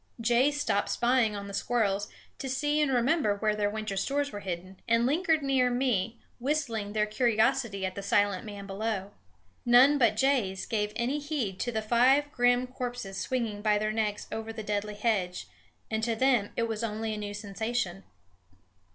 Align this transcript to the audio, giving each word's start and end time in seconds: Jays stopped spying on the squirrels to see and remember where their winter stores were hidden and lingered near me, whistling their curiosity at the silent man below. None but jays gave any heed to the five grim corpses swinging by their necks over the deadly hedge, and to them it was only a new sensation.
Jays 0.19 0.59
stopped 0.59 0.89
spying 0.89 1.35
on 1.35 1.45
the 1.45 1.53
squirrels 1.53 2.07
to 2.39 2.49
see 2.49 2.81
and 2.81 2.91
remember 2.91 3.35
where 3.35 3.55
their 3.55 3.69
winter 3.69 3.95
stores 3.95 4.31
were 4.31 4.39
hidden 4.39 4.81
and 4.87 5.05
lingered 5.05 5.43
near 5.43 5.69
me, 5.69 6.19
whistling 6.39 6.93
their 6.93 7.05
curiosity 7.05 7.85
at 7.85 7.93
the 7.93 8.01
silent 8.01 8.43
man 8.43 8.65
below. 8.65 9.11
None 9.63 9.99
but 9.99 10.15
jays 10.17 10.65
gave 10.65 10.91
any 10.95 11.19
heed 11.19 11.59
to 11.59 11.71
the 11.71 11.83
five 11.83 12.31
grim 12.31 12.65
corpses 12.65 13.19
swinging 13.19 13.61
by 13.61 13.77
their 13.77 13.91
necks 13.91 14.25
over 14.31 14.51
the 14.51 14.63
deadly 14.63 14.95
hedge, 14.95 15.47
and 15.91 16.01
to 16.03 16.15
them 16.15 16.49
it 16.57 16.67
was 16.67 16.83
only 16.83 17.13
a 17.13 17.17
new 17.17 17.35
sensation. 17.35 18.03